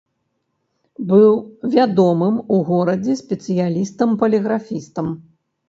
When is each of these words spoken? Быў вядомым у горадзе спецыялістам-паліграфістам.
Быў 1.11 1.33
вядомым 1.75 2.41
у 2.57 2.63
горадзе 2.71 3.19
спецыялістам-паліграфістам. 3.21 5.07